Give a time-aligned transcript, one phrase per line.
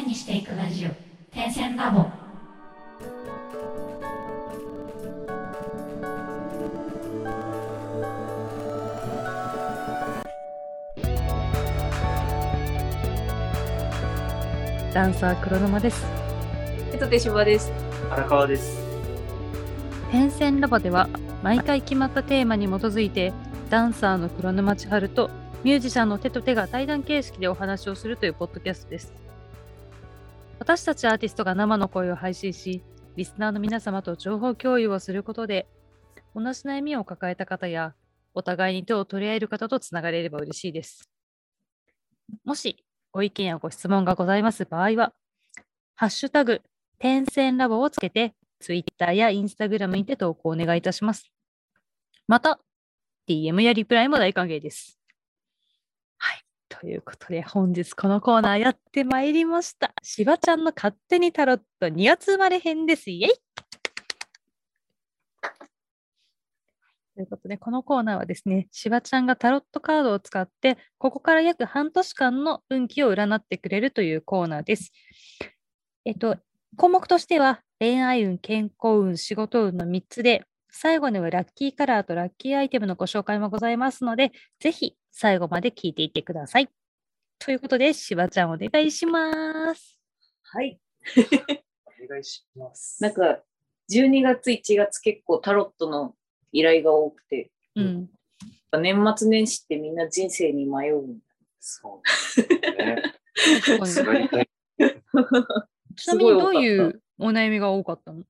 [0.00, 0.90] 線にしていくラジオ
[1.30, 2.06] 点線ラボ
[14.92, 16.04] ダンサー黒沼です。
[16.92, 17.70] えっと、手芝です。
[18.10, 18.80] 荒川です。
[20.10, 21.08] 点線ラボでは
[21.44, 23.32] 毎回決まったテーマに基づいて
[23.68, 25.30] ダンサーの黒沼千春と
[25.62, 29.29] ミュージシャンの手と手が対談形式でお話をするというポッドキャストです。
[30.60, 32.82] 私たちアーティストが生の声を配信し、
[33.16, 35.66] リスナーの皆様と情報共有をすることで、
[36.34, 37.94] 同じ悩みを抱えた方や、
[38.34, 41.08] お互いに手を取り合える方とつながれれば嬉しいです。
[42.44, 45.14] もしご意見やご質問がございます場合は、
[45.94, 46.60] ハッシュタグ、
[46.98, 51.32] 点線ラボをつけて、Twitter や Instagram にて投稿をお願いいたします。
[52.28, 52.60] また、
[53.26, 54.99] DM やリプライも大歓迎です。
[56.80, 59.92] ということで、本日このコーナーやってまいりました。
[60.02, 63.10] しばちゃんの勝手にタロット2月生まれ編です。
[63.10, 63.30] イェイ
[67.14, 74.90] ということで、このコーナーはですね、しばちゃんがタロットカードを使って、ここから約半年間の運気を占ってくれるというコーナーです。
[76.06, 76.38] えっと、
[76.78, 86.68] 項目としては、恋愛運、健康運、仕事運の3つで、最後にはラッキーカラーとラッキーアイテムのご紹介もございますので、ぜひ最後まで聞いていってください。
[87.38, 89.98] ということで、しばちゃんお願いします。
[90.42, 90.78] はい。
[92.04, 93.02] お願いします。
[93.02, 93.42] なんか、
[93.90, 96.14] 12月、1月結構タロットの
[96.52, 98.10] 依頼が多くて、うん。
[98.80, 101.18] 年末年始ってみんな人生に迷う。
[101.58, 102.42] そうです
[102.82, 103.02] ね。
[103.86, 104.02] す。
[105.96, 108.24] ちなみにどういうお悩みが多かったの？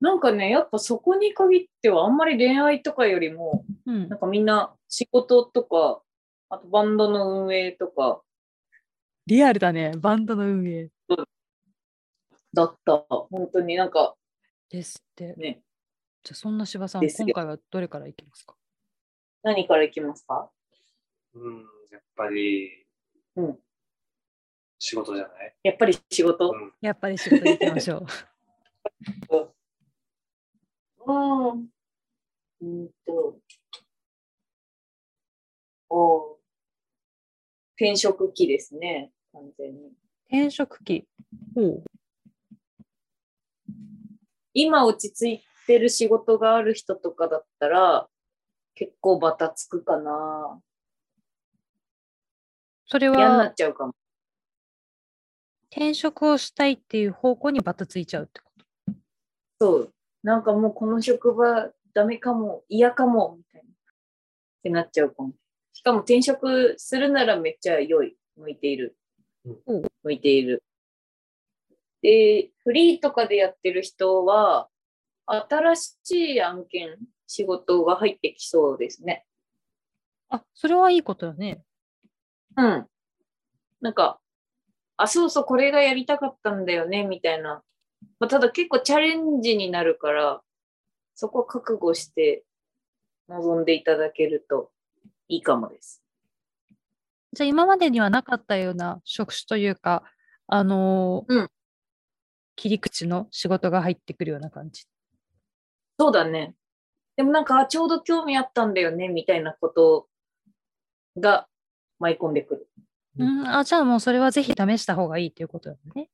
[0.00, 6.02] なんかね、やっぱそこに限ってはあんまり恋愛とかよりも、うんなんかみんな仕事とか、
[6.50, 8.22] あとバンドの運営とか
[9.26, 10.88] リアルだね、バンドの運営。
[12.54, 13.04] だった。
[13.08, 14.14] 本当になんか
[14.70, 15.34] ですって。
[15.34, 15.60] ね、
[16.22, 18.54] じゃあそんなしばさん、今回はどれからいきますか？
[19.42, 20.50] 何からいきますか？
[21.34, 21.56] うん、
[21.90, 22.86] やっぱり、
[23.36, 23.58] うん。
[24.78, 25.54] 仕事じゃない？
[25.64, 26.50] やっぱり仕事？
[26.50, 26.72] うん。
[26.80, 28.06] やっぱり仕事に行きましょう。
[31.08, 31.12] う
[31.56, 31.68] ん。
[32.60, 33.40] うんと。
[35.90, 36.38] おう
[37.76, 39.92] 転職期ですね、完全に。
[40.28, 41.08] 転職期。
[41.54, 41.84] ほう。
[44.52, 48.08] 今落ち着いてる仕事がある人とかだったら、
[48.74, 50.60] 結構バタつくかな。
[52.86, 53.94] それ嫌になはっちゃうかも。
[55.70, 58.52] 転職をしたいっていう方向にバタついちゃうってこ
[58.86, 58.94] と？
[59.60, 59.94] そう。
[60.22, 63.68] なんかもうこの職場ダメかも、嫌かも、みたいな。
[63.68, 63.72] っ
[64.62, 65.32] てなっちゃうかも。
[65.72, 68.16] しかも転職するならめっちゃ良い。
[68.36, 68.96] 向いている。
[69.44, 70.62] うん向いている。
[72.02, 74.68] で、フリーとかでやってる人は、
[75.26, 75.94] 新し
[76.34, 76.96] い案件、
[77.26, 79.26] 仕事が入ってきそうですね。
[80.28, 81.62] あ、それはいいことだね。
[82.56, 82.86] うん。
[83.80, 84.20] なんか、
[84.96, 87.62] あ、そうそう、これがやりたかったんだよね、みたいな。
[88.18, 90.42] まあ、ただ結構チャレンジになるから、
[91.14, 92.44] そこは覚悟して
[93.28, 94.70] 臨んでいただけると
[95.28, 96.02] いいかもです。
[97.32, 100.04] じゃあ今までにはなかったような職種というか、
[100.46, 101.50] あのーうん
[102.58, 104.84] 切り口の仕事が入ってくるような感じ。
[105.96, 106.56] そうだね。
[107.16, 110.08] でもなんか、あちょうど興味あったんだよね、みたいなこと
[111.16, 111.46] が
[112.00, 112.68] 舞い込んでくる。
[113.16, 116.10] うん、あ、じゃあもうそれはぜひ試した方がいいということだね。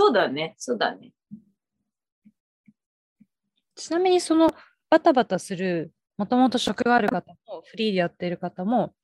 [0.00, 1.12] そうだね、そうだね。
[3.74, 4.48] ちなみにその
[4.88, 8.94] バタバタする、もともと職がある方も、フリーでやっている方も、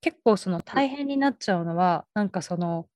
[0.00, 2.88] 結構その大変になっちゃうのは、なんかその、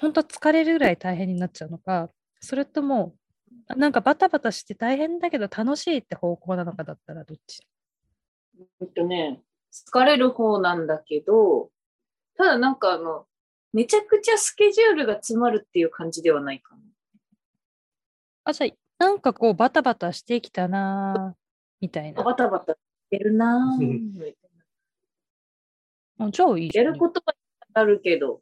[0.00, 3.14] 本当疲れるぐらい大変になっちゃうのか、それとも、
[3.68, 7.60] あなんかバタバタして大変だけど楽しいって方向なのかだったらどっち？
[8.80, 9.40] えっとね、
[9.72, 11.70] 疲れる方なんだけど、
[12.36, 13.26] ただなんかあの、
[13.72, 16.80] めちゃくちゃスケジュールが詰まるっていう感じではないかな。
[18.48, 21.36] あ、じゃあ、なんかこうバタバタしてきたなぁ
[21.80, 22.22] みたいな。
[22.22, 22.78] バタバタし
[23.10, 24.36] てるなみたい
[26.18, 27.34] あじゃあいいやることは
[27.74, 28.40] あるけど、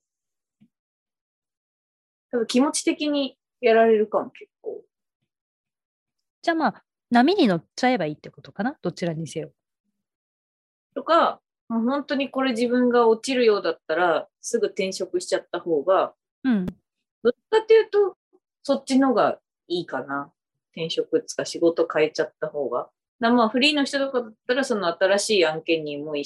[2.31, 4.85] 多分気持ち的にやられるかも、結構。
[6.43, 8.77] じゃあまあ、波に乗っちゃえばいいってことかな？
[8.83, 9.53] どちらにせよ。
[10.95, 16.13] とか、もう本当にこれ自分が落ちるようだったら、すぐ転職しちゃった方が、
[16.45, 16.67] うん。
[16.67, 18.19] どっちかっていうと、
[18.63, 20.31] そっちのがいいかな。
[20.73, 22.89] 転職つか仕事変えちゃった方が。
[23.21, 26.25] だまあフリーの人とかだったら、その新しい案件にもうい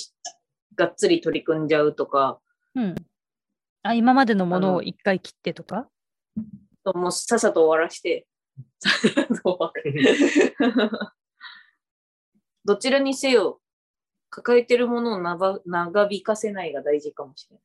[0.74, 2.40] がっつり取り組んじゃうとか、
[2.74, 2.94] うん。
[3.82, 5.88] あ、今までのものを一回切ってとか？
[6.94, 8.26] もうさっさと終わらして、
[8.78, 10.90] さっさと終わる
[12.64, 13.60] どちらにせよ、
[14.30, 17.62] 抱えてるものを長長引かせないが大事かもしれない。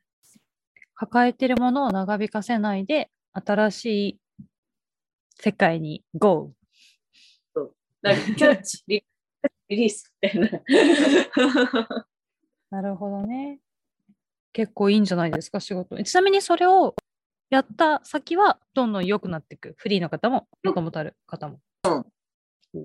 [0.96, 4.20] 抱えてるものを長引かせないで、新しい
[5.36, 6.54] 世界に GO!
[8.04, 9.04] だからキャッチ、 リ
[9.70, 10.62] リリースみたいな。
[12.70, 13.60] なるほどね。
[14.52, 16.02] 結構いいんじゃないですか、仕事。
[16.04, 16.96] ちなみにそれを
[17.50, 19.74] やった先はどんどん良くなっていく。
[19.78, 21.60] フリーの方も、もともとある方も。
[21.84, 22.02] だ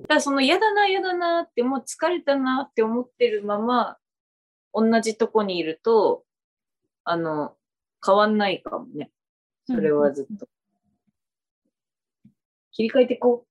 [0.08, 3.98] からその嫌だな、嫌だなって、もう疲れたなって思ってるまま、
[4.72, 6.24] 同じとこにいると、
[7.04, 7.56] あの、
[8.04, 9.10] 変わんないかもね。
[9.66, 10.46] それはずっと。
[12.78, 13.44] 切り替えてこ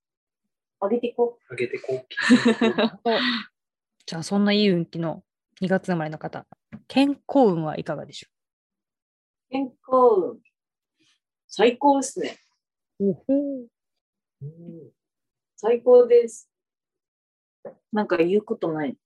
[0.81, 0.85] う。
[0.85, 2.05] 上げてこ上げてこう。
[3.03, 3.17] お
[4.05, 5.21] じゃあ、そんないい運気の
[5.61, 6.47] 2月生まれの方、
[6.87, 8.29] 健康運はいかがでしょ
[9.49, 9.51] う？
[9.51, 9.75] 健康
[10.35, 10.41] 運。
[11.47, 12.37] 最高ですね。
[13.01, 13.23] うおほ
[14.41, 14.91] うん
[15.57, 16.49] 最高です。
[17.91, 18.97] なんか言うことない。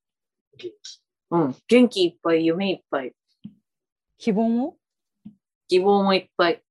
[0.57, 1.01] 元気。
[1.31, 1.56] うん。
[1.67, 3.15] 元気いっぱい、夢いっぱい、
[4.19, 4.77] 希望も？
[5.67, 6.62] 希望もいっぱい、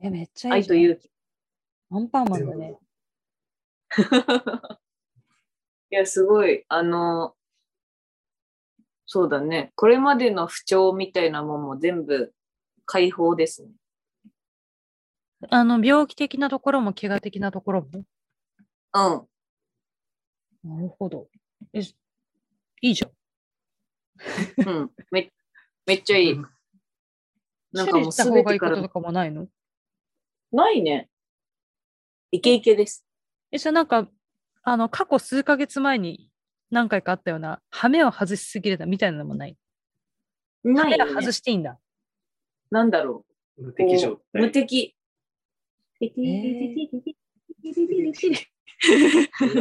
[0.00, 0.62] え、めっちゃいい。
[0.62, 1.10] 愛と勇気。
[1.90, 2.78] アンパンマンだね。
[5.90, 7.34] いや、すごい、あの、
[9.06, 9.72] そうだね。
[9.74, 12.34] これまでの不調みたいなもんも全部
[12.84, 13.70] 解放ですね。
[15.48, 17.88] あの、病気的なところも、怪我的なところも？
[18.92, 19.28] うん。
[20.64, 21.28] なるほど。
[21.72, 23.10] え、いいじゃん。
[24.68, 24.90] うん。
[25.10, 25.32] め
[25.86, 26.36] めっちゃいい。
[27.72, 28.76] なんかもうす方べてから
[29.12, 29.48] ないの？
[30.52, 31.08] ないね。
[32.30, 33.04] イケイケです。
[33.50, 34.08] え、じゃあなんか、
[34.62, 36.30] あの、過去数ヶ月前に
[36.70, 39.56] 何回かあったような、羽目を外しすぎるなみたいなのもない？
[40.64, 41.78] ないよね外していいんだ。
[42.70, 43.24] なんだろ
[43.56, 43.72] 無う。
[43.72, 44.62] 敵状こう無態。
[44.66, 44.94] 敵。
[46.00, 46.08] な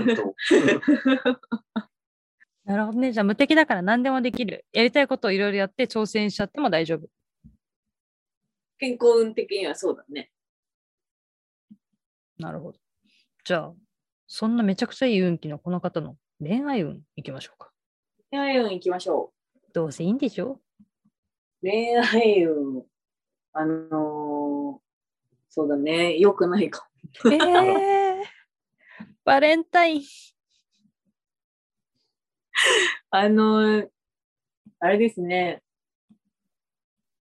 [0.04, 0.36] んと
[2.66, 3.14] なるほどね。
[3.14, 4.66] じゃあ無敵だから何でもできる。
[4.74, 7.08] やりたいことをいろいろやって挑戦しちゃっても大丈夫。
[8.78, 10.32] 健康運的にはそうだね。
[12.40, 12.80] なるほど。
[13.44, 13.74] じゃあ、
[14.28, 17.72] そんなめちゃくちゃいい運気のこの方の恋愛運いきましょうか。
[18.32, 19.32] 恋愛運行きましょ
[19.74, 20.54] どうせいいんでしょ？
[20.54, 20.60] う。
[21.62, 22.84] 恋愛運、
[23.54, 24.88] あのー
[25.50, 26.18] そうだね。
[26.20, 26.88] 良くないか
[27.24, 27.32] も。
[27.32, 28.24] えー、
[29.24, 30.04] バレンタイン。
[33.10, 33.90] あのー
[34.80, 35.64] あれですね。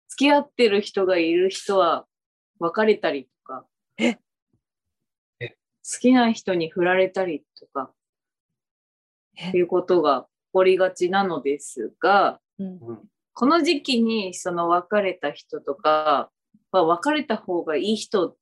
[0.07, 2.05] 付き合ってる人がいる人は
[2.59, 3.27] 別れたり
[5.83, 7.91] 好きな人に振られたりとか。
[9.37, 9.49] え？
[9.49, 12.99] っていうことが起こりがちなのですが、うんうん
[13.35, 16.29] この時期にその別れた人とか
[16.71, 18.35] は別れた方がいい人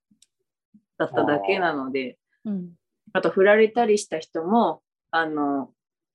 [0.98, 2.72] だっただけなので、うん、
[3.14, 5.70] あと振られたりした人も、あの、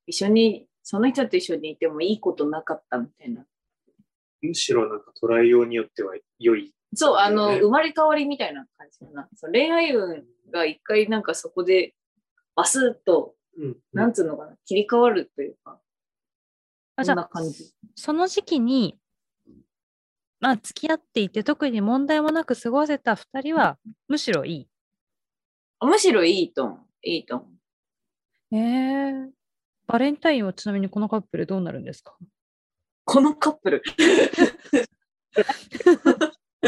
[0.06, 3.46] 一緒に、その人と一緒にいてもいいことなかったみたいな。
[4.42, 6.74] むしろなんか捉えようによっては良い。
[6.94, 9.28] そう、あの、ね生まれ変わりみたいな感じかな。
[9.34, 11.94] そう恋愛運が一回なんかそこで
[12.54, 15.80] バスッと、うんなんつうのかな、切り替わるというか、
[16.96, 17.72] あじゃあ感じ。
[17.94, 18.98] その時期に、
[20.40, 23.78] まあ、付き合っていて特に問題もなく過ごせた2人は
[24.08, 24.68] むしろいい。
[25.80, 26.78] むしろいいと思う。
[27.02, 27.46] いいと思
[28.52, 28.56] う。
[28.56, 29.30] えー、
[29.86, 32.16] バレンタインはちなみにこのカップルどうなるんですか？
[33.04, 33.82] このカップル。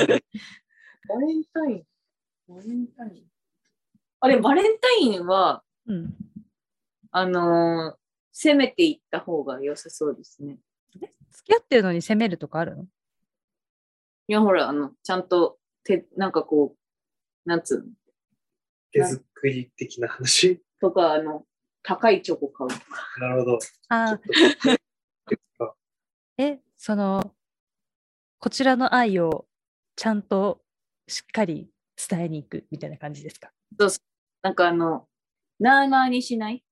[1.09, 1.85] バレンタイン。
[2.49, 3.25] バレンタイン。
[4.21, 6.15] あれ、バレンタインは、うん。
[7.11, 7.99] あのー
[8.41, 10.59] 攻めていった方が良さそうですね。
[10.93, 12.85] 付き合ってるのに責めるとかあるの？
[12.85, 12.87] い
[14.33, 17.85] や、ほら、あの、ちゃんと、て、なんかこう、なんつうの？
[18.93, 20.63] 手作り的な話？
[20.81, 21.47] とか、あの、
[21.83, 23.03] 高いチョコ買うとか。
[23.19, 23.59] なるほど。
[23.89, 24.79] あー
[25.59, 25.75] あ
[26.39, 27.35] え、その、
[28.39, 29.48] こちらの愛を
[29.99, 30.61] ちゃんと
[31.09, 31.69] しっかり
[32.09, 33.51] 伝えに行くみたいな感じですか？
[34.43, 35.09] なんかあの、
[35.59, 36.63] なーなーにしない？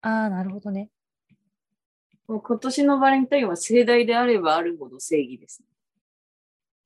[0.00, 0.90] ああ、なるほどね。
[2.26, 5.62] もう今年のバレンタインは盛大であればあるほど正義です。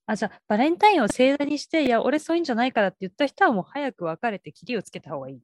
[0.05, 5.41] あ、じゃあ、バレンタインを盛大にして、いや、俺そういうんじゃないからって言った人はもう早く別れて、切りをつけた方がいい。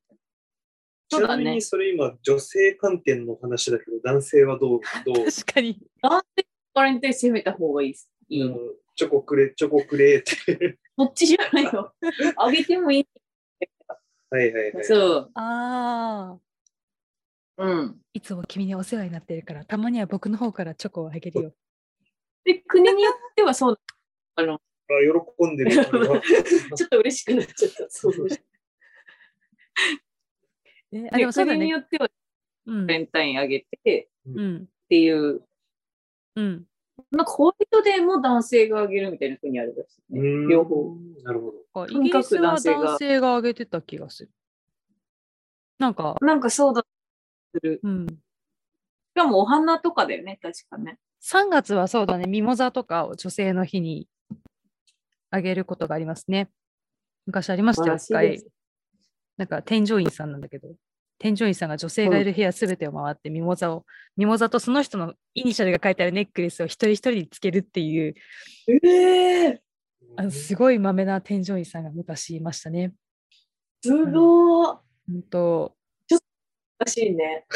[1.09, 5.81] そうだねちなみにそれ今、女性観点の話だけど、男性はどう、どう、確かに。
[6.03, 8.11] なんでバレンタイン攻めた方がいいです。
[8.29, 8.57] いいあの
[8.95, 10.79] チョコくれ、チョコくれって。
[10.99, 11.95] そっちじゃないよ。
[12.37, 13.09] あげてもいい。
[14.31, 14.85] はいはいはい。
[14.85, 15.31] そう。
[15.35, 17.65] ああ。
[17.65, 18.01] うん。
[18.13, 21.55] いつも君にお世話になってるから、たまには僕の方からチョコをあげるよ。
[22.45, 23.81] で、国によってはそう、
[24.35, 24.61] あの、
[25.39, 25.71] 喜んでる。
[26.77, 27.87] ちょっと嬉しくなっちゃった。
[27.89, 28.29] そうそう。
[30.93, 31.71] えあでもそうだね国に。
[31.71, 32.11] よっては
[32.67, 34.57] うんバレンタインあげてうん。
[34.65, 35.43] っていう、
[36.37, 36.67] うん。
[37.11, 40.21] なんかホワイトデーも男性があげるみたいな国あるらしいね。
[40.21, 40.97] うん両方。
[41.23, 41.83] なるほど。
[41.83, 44.31] あイギリスは男性が男性が挙げてた気がする。
[45.79, 46.85] なんか、なんかそうだ
[47.55, 47.81] する。
[47.83, 48.07] うん。
[48.07, 48.15] し
[49.15, 50.99] かもお花とかだよね、確かね。
[51.23, 54.09] 3月はそうだね、ミモザとかを女性の日に
[55.31, 56.51] あげることがありますね。
[57.27, 58.43] 昔ありましたよ、一回。
[59.37, 60.69] なんか添乗員さんなんだけど、
[61.23, 63.87] 添乗員さんが女性がいる部屋すべてを回ってミモザを、
[64.17, 68.15] ミモザとその人のイニシャルが書いてあるネックレスを一人一人につけるっていう、
[68.85, 69.63] ええ
[70.17, 72.93] あのすごいまめな添乗員さんが昔いましたね。
[73.83, 74.79] すごー。
[75.09, 75.75] 本当
[76.11, 76.21] 難
[76.91, 77.47] しいね。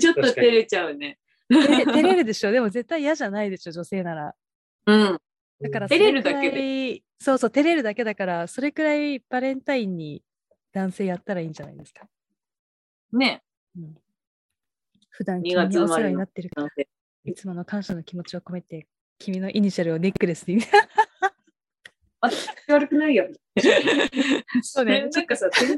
[0.00, 1.18] ちょっと 照れちゃうね。
[1.48, 2.50] 照れるでしょ？
[2.50, 4.34] でも絶対嫌じゃないでしょ女性なら。
[4.86, 5.18] うん。
[5.60, 10.22] だから照れるだけそうそう、照れるだけだから、それくらいバレンタインに
[10.72, 12.08] 男性やったらいいんじゃないですか？
[13.12, 13.42] ね。
[15.10, 16.88] 普段2君にお世話になってる男性
[17.24, 18.86] いつもの感謝の気持ちを込めて、
[19.18, 20.60] 君のイニシャルをネックレスに。
[22.68, 23.28] 悪くないよ。
[24.62, 25.76] そうね なんかさ、天井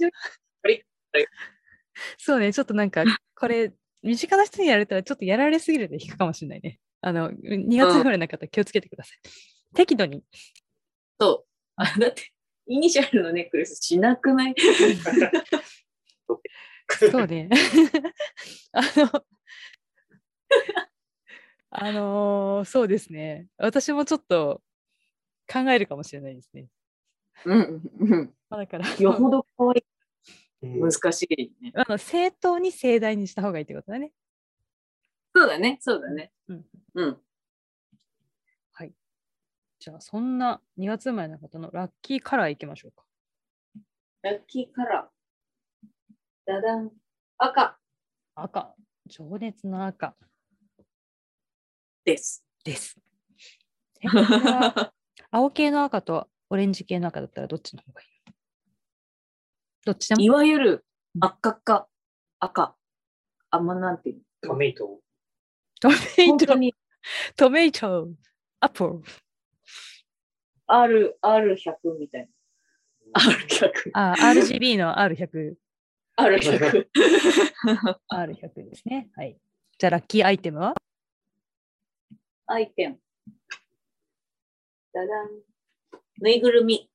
[2.19, 3.73] そうね、ちょっとなんか、これ、
[4.03, 6.81] 身近な人にやられたらちょっとやられすぎるで引くかもしれないね。
[7.01, 9.19] あの、2月生まれの方気をつけてください。
[9.75, 10.25] 適度に。
[11.19, 11.47] と、
[11.77, 12.33] あだって、
[12.67, 14.55] イニシャルのネックレスしなくない？
[16.99, 17.49] そうね。
[18.73, 19.25] あの、
[21.71, 23.49] あのーそうですね。
[23.57, 24.63] 私もちょっと
[25.51, 26.69] 考えるかもしれないですね。
[27.45, 27.83] うん。
[27.99, 28.35] うん。
[28.49, 29.85] まあだから、よほど可愛い。
[29.85, 29.93] うん
[30.63, 31.73] 難しいね。
[31.75, 34.13] あの正当に盛大にした方がいいってことだね。
[35.35, 36.33] そうだね、そうだね。
[36.47, 36.67] うん。
[36.95, 37.23] うん。
[39.83, 43.05] じゃあ、そんな2月生まれの方のラッキーカラーいきましょうか。
[44.23, 45.12] ラッキーカラー。
[46.45, 46.91] ダダン。
[47.39, 47.79] 赤
[48.35, 48.75] 赤。
[49.07, 50.17] 情熱の赤
[52.05, 52.45] です。
[52.65, 52.99] です。
[55.31, 58.33] 青系の赤とオレンジ系の赤だったらどっちの方がいい？
[59.85, 60.85] どっちでもいわゆる
[61.21, 61.89] 赤赤、
[62.41, 62.77] 赤。
[63.51, 64.51] あんまなんていうの？
[64.51, 65.01] トメイト。
[65.81, 66.75] トメイト、本当に
[67.37, 68.09] トメイト、
[68.59, 69.01] アップル。
[70.67, 72.29] R、R100 みたい
[73.15, 73.21] な。
[73.21, 73.91] R100。
[73.95, 75.55] あ、RGB の R100、
[76.23, 76.87] R100。
[78.13, 79.11] R100 ですね。
[79.17, 79.37] はい。
[79.79, 80.75] じゃあ、ラッキーアイテムは？
[82.47, 82.99] アイテム。
[84.93, 85.31] ダダン。
[86.21, 86.89] ぬいぐるみ。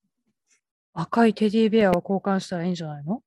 [0.94, 3.22] 赤いテディベアを交換したらいいんじゃないの？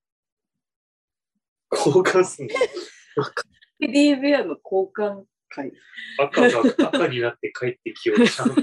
[1.70, 2.54] 交換すんの？
[3.80, 5.72] テディベアの交換会。
[6.18, 8.54] 赤が赤になって帰ってきようじゃん。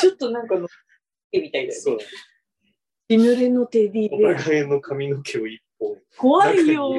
[0.00, 0.68] ちょっとなんかの、
[1.32, 2.04] みたいだよね。
[3.10, 3.34] そうだ。
[3.34, 4.36] 血濡れのテディおベア。
[4.36, 5.96] 互いの髪の毛を一本。
[6.16, 6.90] 怖いよ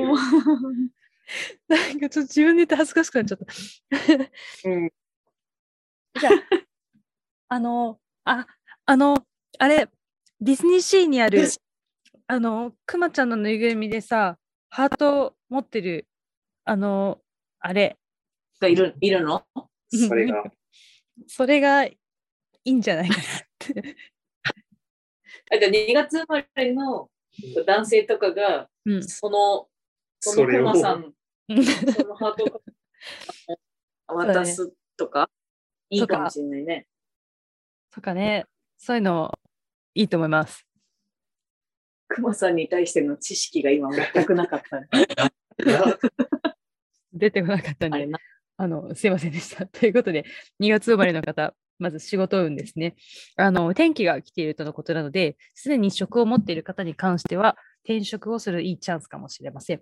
[1.67, 3.37] なんかちょっと自分で言って恥ずかしくなっちゃっ
[4.63, 4.69] た。
[4.69, 4.91] うん。
[6.19, 6.33] じゃあ、
[7.49, 8.47] あの、あ、
[8.85, 9.25] あの、
[9.59, 9.87] あれ、
[10.41, 11.47] ディズニーシーにある、
[12.27, 14.37] あの、くまちゃんのぬいぐるみでさ、
[14.69, 16.07] ハート持ってる、
[16.65, 17.21] あの、
[17.59, 17.97] あれ、
[18.59, 19.45] がいる、いるの？
[19.89, 20.43] それが。
[21.27, 21.97] それがい
[22.65, 23.95] いんじゃないかなって。
[25.51, 27.09] あじゃあ2月生まれの
[27.65, 29.03] 男性とかが、うん。
[29.03, 29.67] その、
[30.19, 31.13] そのクマさん、
[31.49, 32.61] うんそのハート
[34.07, 35.29] を渡すとか、
[35.89, 36.87] いいかもしれないね。
[37.93, 38.45] とかね、
[38.77, 39.37] そういうの
[39.93, 40.65] いいと思います。
[42.07, 44.79] クマさんに対しての知識が今全くなかった。
[44.79, 44.87] な
[47.13, 48.07] 出てこなかったんで。
[48.57, 49.65] あの、すいませんでした。
[49.65, 50.23] ということで、
[50.59, 52.95] 2月生まれの方、まず仕事運ですね。
[53.35, 59.81] あの、天気が来ているとのことなので、すでに職を持っている方に関しては、転職をするいいチャンスかもしれません。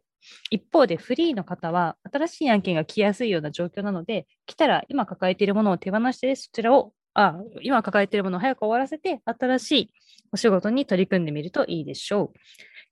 [0.50, 9.94] 一方で、フリーの方は、新しい案件が来やすいような状況なので、来たら今抱えているものを手放して、そちらを、あ、今抱えているものを早く終わらせて、新しい
[10.32, 12.40] お仕事に取り組んでみるといいでしょう。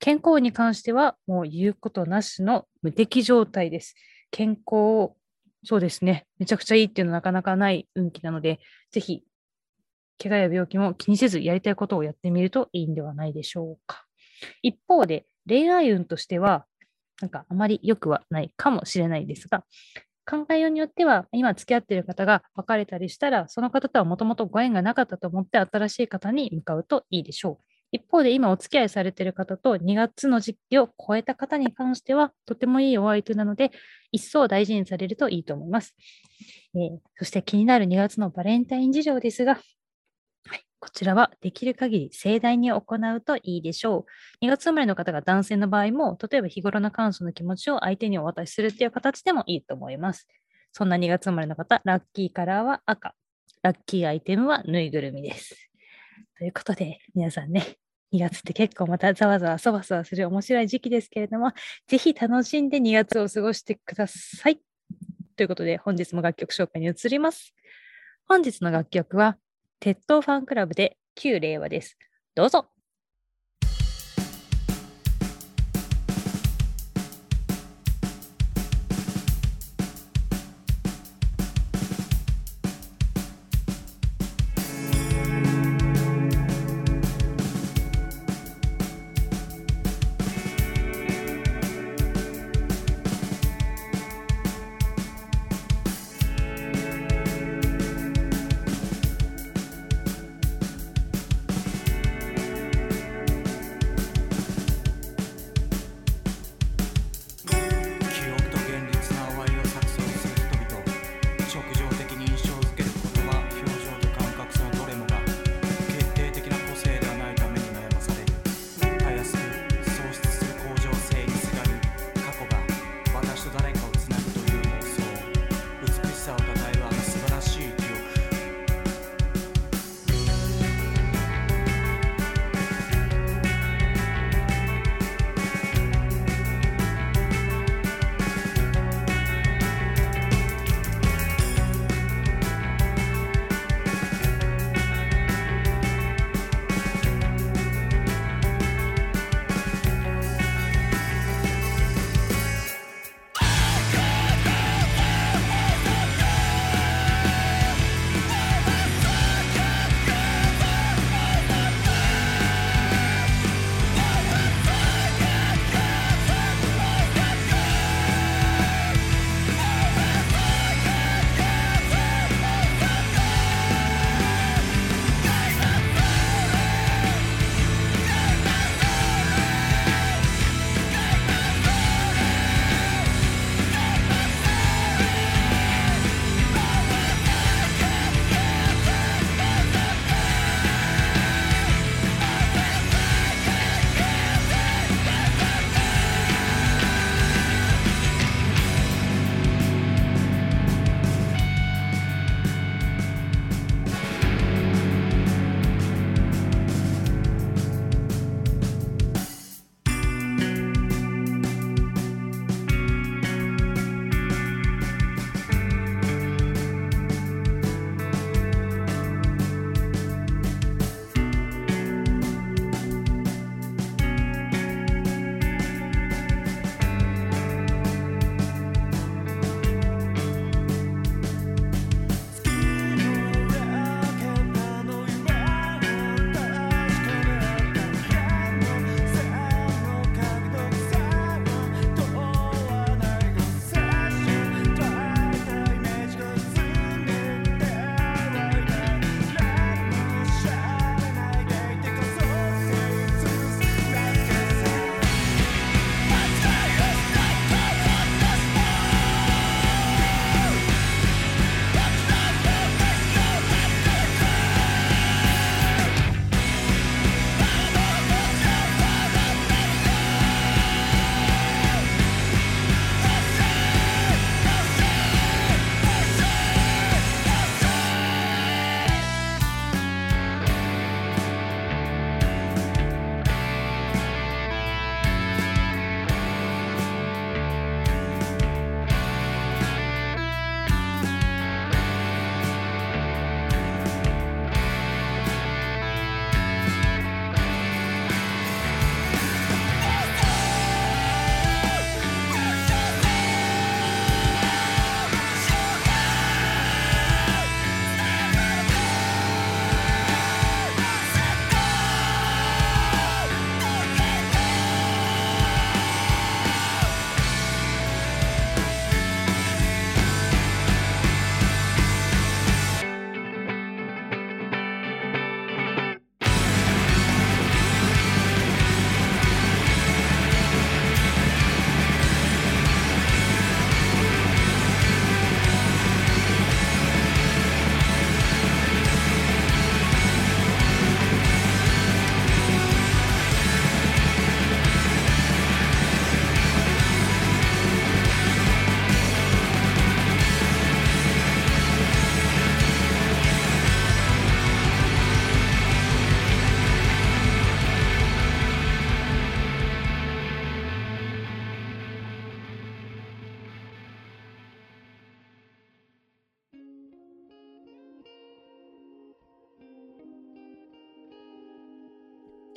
[0.00, 3.94] 健康に関しては、もう言うことなしの無敵状態です。
[4.30, 5.12] 健康、
[5.64, 6.26] そうですね。
[6.38, 8.60] めちゃくちゃいいっていうのはなかなかない運気なので、
[8.90, 9.24] ぜひ、
[10.22, 14.04] 怪我や病気も気にせずやりたいことをやってみるといいんではないでしょうか。
[14.62, 16.66] 一方で、恋愛運としては、
[17.20, 19.64] なんかあまり良くはないかもしれないですが、
[20.28, 27.77] 考えようによっては、今付き合っている方が別れたりしたら、その方とはもともとご縁がなかったと思って新しい方に向かうといいでしょう。
[27.90, 33.70] 一方で今お付き合いされている方と2月の時期を超えた方に関してはとてもいいお相手なので
[34.12, 35.94] 一層大事にされるといいと思います。
[36.74, 39.54] えーそして気になる2月のバレンタイン事情ですが、
[40.46, 44.06] はい、こちらはできる限り盛大に行うといいでしょ
[44.40, 44.44] う。
[44.44, 50.28] 2月生まれの方が男性の場合も、例えば日頃の感謝の気持ちを相手にお渡しするっていう形でもいいと思います。
[50.72, 53.14] そんな2月生まれの方、ラッキーカラーは赤、
[53.62, 55.67] ラッキーアイテムはぬいぐるみです。
[56.38, 57.76] ということで、皆さんね、
[58.12, 61.52] 2月って結構またざわざわそわそわする面白い時期ですけれども、
[61.86, 64.60] ぜひ楽しんで2月を過ごしてください。
[65.36, 67.54] ということで、本日も楽曲紹介に移ります。
[68.26, 69.36] 本日の楽曲は、
[69.80, 71.96] 鉄道ファンクラブで旧令和です。
[72.34, 72.68] どうぞ。「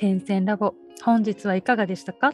[0.02, 2.32] 点線ラボ本日はいかがでしたか？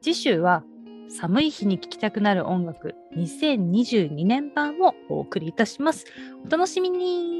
[0.00, 0.64] 次週は
[1.10, 6.06] 寒い日に聴きたくなる音楽2022年版をお送りいたします。
[6.46, 7.37] お楽しみに。